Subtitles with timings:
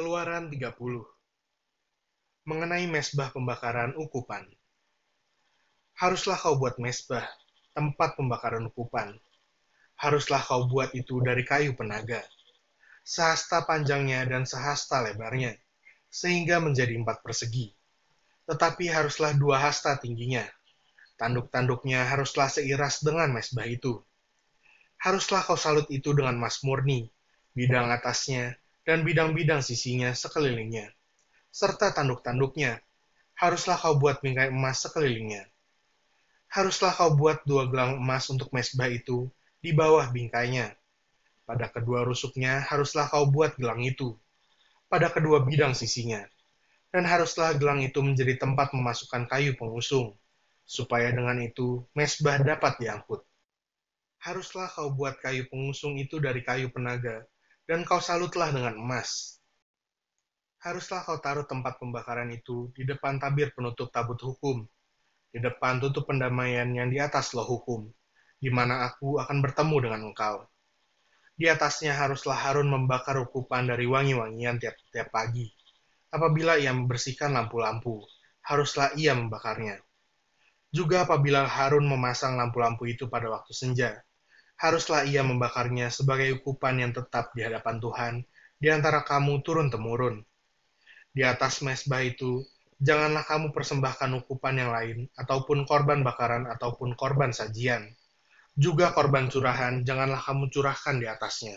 [0.00, 0.80] Keluaran 30
[2.48, 4.48] Mengenai mesbah pembakaran ukupan
[5.92, 7.28] Haruslah kau buat mesbah,
[7.76, 9.12] tempat pembakaran ukupan.
[10.00, 12.24] Haruslah kau buat itu dari kayu penaga,
[13.04, 15.60] sehasta panjangnya dan sehasta lebarnya,
[16.08, 17.68] sehingga menjadi empat persegi.
[18.48, 20.48] Tetapi haruslah dua hasta tingginya.
[21.20, 24.00] Tanduk-tanduknya haruslah seiras dengan mesbah itu.
[24.96, 27.04] Haruslah kau salut itu dengan emas murni,
[27.52, 28.56] bidang atasnya,
[28.90, 30.90] dan bidang-bidang sisinya sekelilingnya,
[31.54, 32.82] serta tanduk-tanduknya.
[33.38, 35.46] Haruslah kau buat bingkai emas sekelilingnya.
[36.50, 39.30] Haruslah kau buat dua gelang emas untuk mesbah itu
[39.62, 40.74] di bawah bingkainya.
[41.46, 44.18] Pada kedua rusuknya haruslah kau buat gelang itu,
[44.90, 46.26] pada kedua bidang sisinya.
[46.90, 50.18] Dan haruslah gelang itu menjadi tempat memasukkan kayu pengusung,
[50.66, 53.22] supaya dengan itu mesbah dapat diangkut.
[54.18, 57.22] Haruslah kau buat kayu pengusung itu dari kayu penaga,
[57.70, 59.38] dan kau salutlah dengan emas.
[60.58, 64.66] Haruslah kau taruh tempat pembakaran itu di depan tabir penutup tabut hukum,
[65.30, 67.86] di depan tutup pendamaian yang di atas loh hukum,
[68.42, 70.50] di mana aku akan bertemu dengan engkau.
[71.38, 75.46] Di atasnya haruslah Harun membakar ukupan dari wangi-wangian tiap-tiap pagi.
[76.10, 78.02] Apabila ia membersihkan lampu-lampu,
[78.50, 79.78] haruslah ia membakarnya.
[80.74, 84.02] Juga apabila Harun memasang lampu-lampu itu pada waktu senja,
[84.60, 88.14] haruslah ia membakarnya sebagai ukupan yang tetap di hadapan Tuhan
[88.60, 90.20] di antara kamu turun-temurun.
[91.16, 92.44] Di atas mesbah itu,
[92.76, 97.88] janganlah kamu persembahkan ukupan yang lain, ataupun korban bakaran, ataupun korban sajian
[98.60, 101.56] juga korban curahan, janganlah kamu curahkan di atasnya.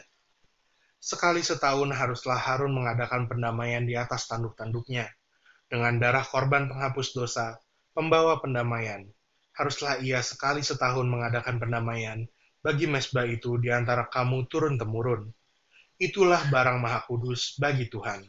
[1.04, 5.12] Sekali setahun haruslah Harun mengadakan pendamaian di atas tanduk-tanduknya.
[5.68, 7.60] Dengan darah korban penghapus dosa,
[7.92, 9.04] pembawa pendamaian.
[9.52, 12.24] Haruslah ia sekali setahun mengadakan pendamaian
[12.64, 15.28] bagi mesbah itu di antara kamu turun-temurun.
[16.00, 18.24] Itulah barang maha kudus bagi Tuhan.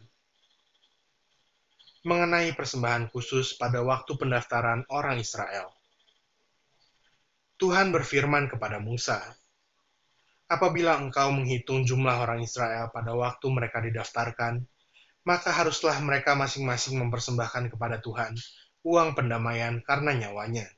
[2.04, 5.72] Mengenai persembahan khusus pada waktu pendaftaran orang Israel.
[7.56, 9.22] Tuhan berfirman kepada Musa,
[10.44, 14.60] Apabila engkau menghitung jumlah orang Israel pada waktu mereka didaftarkan,
[15.24, 18.36] maka haruslah mereka masing-masing mempersembahkan kepada Tuhan
[18.84, 20.68] uang pendamaian karena nyawanya.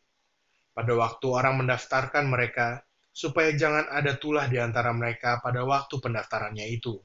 [0.71, 2.86] Pada waktu orang mendaftarkan mereka,
[3.17, 7.01] supaya jangan ada tulah di antara mereka pada waktu pendaftarannya itu.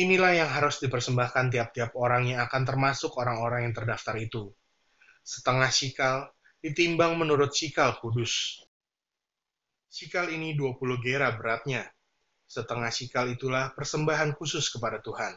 [0.00, 4.48] Inilah yang harus dipersembahkan tiap-tiap orang yang akan termasuk orang-orang yang terdaftar itu.
[5.20, 6.32] Setengah sikal
[6.64, 8.64] ditimbang menurut sikal kudus.
[9.92, 11.84] Sikal ini 20 gera beratnya.
[12.48, 15.36] Setengah sikal itulah persembahan khusus kepada Tuhan.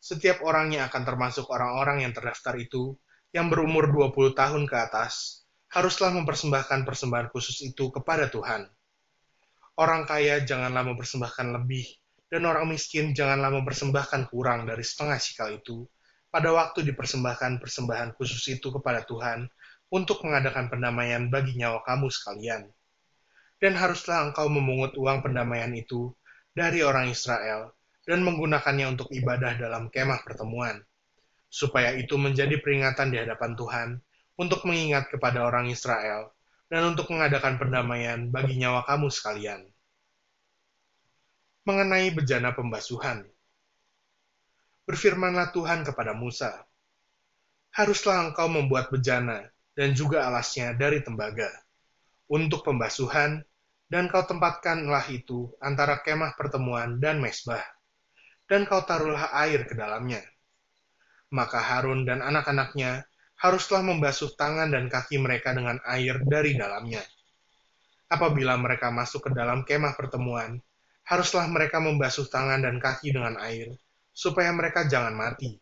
[0.00, 2.96] Setiap orang yang akan termasuk orang-orang yang terdaftar itu,
[3.36, 5.44] yang berumur 20 tahun ke atas,
[5.76, 8.77] haruslah mempersembahkan persembahan khusus itu kepada Tuhan.
[9.78, 11.86] Orang kaya janganlah mempersembahkan lebih,
[12.26, 15.86] dan orang miskin janganlah mempersembahkan kurang dari setengah sikal itu,
[16.34, 19.46] pada waktu dipersembahkan persembahan khusus itu kepada Tuhan,
[19.94, 22.66] untuk mengadakan pendamaian bagi nyawa kamu sekalian.
[23.62, 26.10] Dan haruslah engkau memungut uang pendamaian itu
[26.50, 27.70] dari orang Israel
[28.02, 30.82] dan menggunakannya untuk ibadah dalam kemah pertemuan,
[31.46, 33.88] supaya itu menjadi peringatan di hadapan Tuhan
[34.42, 36.34] untuk mengingat kepada orang Israel
[36.68, 39.64] dan untuk mengadakan pendamaian bagi nyawa kamu sekalian.
[41.64, 43.28] Mengenai bejana pembasuhan,
[44.88, 46.64] berfirmanlah Tuhan kepada Musa,
[47.76, 51.48] haruslah engkau membuat bejana dan juga alasnya dari tembaga
[52.28, 53.40] untuk pembasuhan,
[53.88, 57.64] dan kau tempatkanlah itu antara kemah pertemuan dan mesbah,
[58.44, 60.20] dan kau taruhlah air ke dalamnya.
[61.32, 67.02] Maka Harun dan anak-anaknya haruslah membasuh tangan dan kaki mereka dengan air dari dalamnya.
[68.10, 70.58] Apabila mereka masuk ke dalam kemah pertemuan,
[71.06, 73.78] haruslah mereka membasuh tangan dan kaki dengan air,
[74.10, 75.54] supaya mereka jangan mati.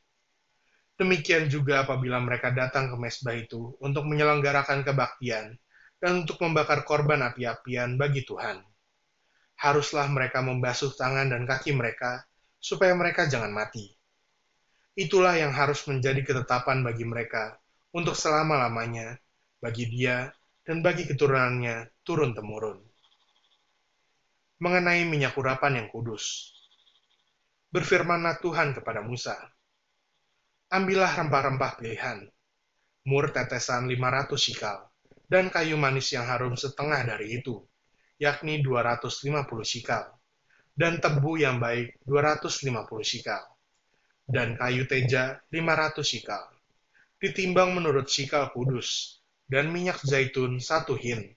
[0.96, 5.60] Demikian juga apabila mereka datang ke mesbah itu untuk menyelenggarakan kebaktian,
[6.00, 8.64] dan untuk membakar korban api-apian bagi Tuhan.
[9.60, 12.24] Haruslah mereka membasuh tangan dan kaki mereka,
[12.56, 13.92] supaya mereka jangan mati.
[14.96, 17.60] Itulah yang harus menjadi ketetapan bagi mereka
[17.96, 19.16] untuk selama-lamanya,
[19.56, 20.28] bagi dia
[20.68, 22.76] dan bagi keturunannya turun-temurun.
[24.60, 26.52] Mengenai minyak urapan yang kudus,
[27.72, 29.32] berfirmanlah Tuhan kepada Musa,
[30.66, 32.26] Ambillah rempah-rempah pilihan,
[33.08, 34.92] mur tetesan 500 sikal,
[35.30, 37.64] dan kayu manis yang harum setengah dari itu,
[38.20, 39.30] yakni 250
[39.64, 40.10] sikal,
[40.76, 42.66] dan tebu yang baik 250
[43.06, 43.46] sikal,
[44.26, 46.55] dan kayu teja 500 sikal,
[47.16, 51.32] ditimbang menurut sikal kudus, dan minyak zaitun satu hin.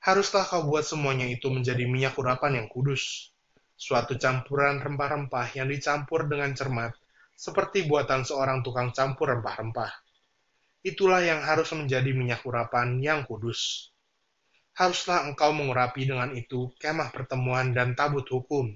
[0.00, 3.28] Haruslah kau buat semuanya itu menjadi minyak urapan yang kudus.
[3.80, 6.92] suatu campuran rempah-rempah yang dicampur dengan cermat,
[7.32, 9.88] seperti buatan seorang tukang campur rempah-rempah.
[10.84, 13.88] Itulah yang harus menjadi minyak urapan yang kudus.
[14.76, 18.68] Haruslah engkau mengurapi dengan itu kemah pertemuan dan tabut hukum,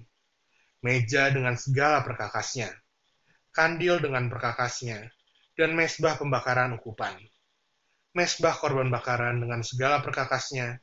[0.80, 2.72] meja dengan segala perkakasnya,
[3.52, 5.12] kandil dengan perkakasnya,
[5.54, 7.14] dan mesbah pembakaran ukupan.
[8.14, 10.78] Mesbah korban bakaran dengan segala perkakasnya,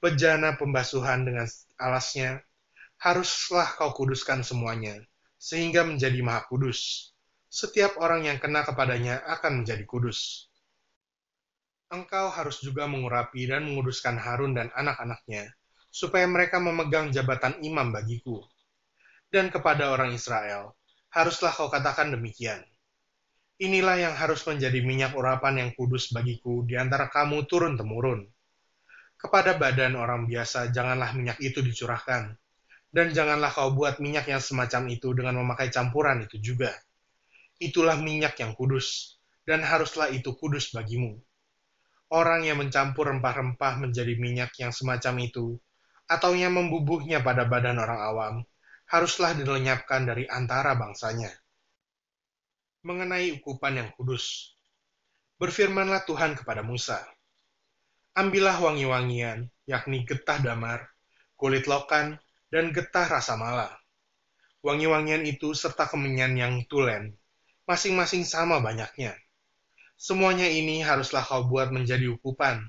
[0.00, 1.44] bejana pembasuhan dengan
[1.76, 2.40] alasnya,
[3.00, 4.96] haruslah kau kuduskan semuanya,
[5.36, 7.12] sehingga menjadi maha kudus.
[7.50, 10.48] Setiap orang yang kena kepadanya akan menjadi kudus.
[11.90, 15.52] Engkau harus juga mengurapi dan menguduskan Harun dan anak-anaknya,
[15.90, 18.40] supaya mereka memegang jabatan imam bagiku.
[19.26, 20.78] Dan kepada orang Israel,
[21.10, 22.62] haruslah kau katakan demikian.
[23.60, 28.24] Inilah yang harus menjadi minyak urapan yang kudus bagiku di antara kamu turun-temurun
[29.20, 32.32] kepada badan orang biasa janganlah minyak itu dicurahkan,
[32.88, 36.72] dan janganlah kau buat minyak yang semacam itu dengan memakai campuran itu juga.
[37.60, 41.20] Itulah minyak yang kudus, dan haruslah itu kudus bagimu.
[42.08, 45.60] Orang yang mencampur rempah-rempah menjadi minyak yang semacam itu,
[46.08, 48.34] atau yang membubuhnya pada badan orang awam,
[48.88, 51.28] haruslah dilenyapkan dari antara bangsanya.
[52.80, 54.56] Mengenai ukupan yang kudus,
[55.36, 56.96] berfirmanlah Tuhan kepada Musa,
[58.16, 60.88] Ambillah wangi-wangian, yakni getah damar,
[61.36, 62.16] kulit lokan,
[62.48, 63.68] dan getah rasa mala.
[64.64, 67.20] Wangi-wangian itu serta kemenyan yang tulen,
[67.68, 69.12] masing-masing sama banyaknya.
[70.00, 72.64] Semuanya ini haruslah kau buat menjadi ukupan,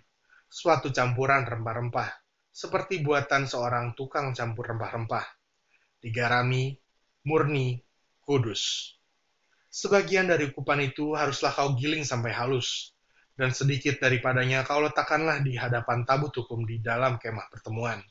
[0.51, 2.11] suatu campuran rempah-rempah,
[2.51, 5.23] seperti buatan seorang tukang campur rempah-rempah.
[6.03, 6.75] Digarami,
[7.23, 7.79] murni,
[8.21, 8.93] kudus.
[9.71, 12.91] Sebagian dari ukupan itu haruslah kau giling sampai halus,
[13.39, 18.03] dan sedikit daripadanya kau letakkanlah di hadapan tabut hukum di dalam kemah pertemuan,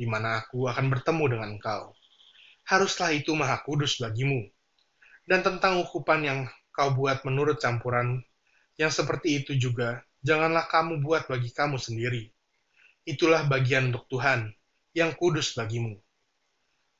[0.00, 1.92] di mana aku akan bertemu dengan engkau.
[2.64, 4.48] Haruslah itu maha kudus bagimu.
[5.28, 6.40] Dan tentang ukupan yang
[6.72, 8.24] kau buat menurut campuran
[8.80, 12.32] yang seperti itu juga, janganlah kamu buat bagi kamu sendiri.
[13.04, 14.48] Itulah bagian untuk Tuhan,
[14.96, 16.00] yang kudus bagimu.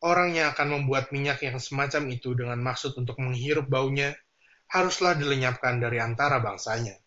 [0.04, 4.12] Orang yang akan membuat minyak yang semacam itu dengan maksud untuk menghirup baunya,
[4.68, 7.00] haruslah dilenyapkan dari antara bangsanya